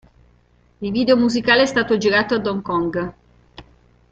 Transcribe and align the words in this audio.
Il 0.81 0.91
video 0.91 1.15
musicale 1.15 1.61
è 1.61 1.65
stato 1.67 1.95
girato 1.95 2.33
ad 2.33 2.47
Hong 2.47 2.61
Kong. 2.63 3.13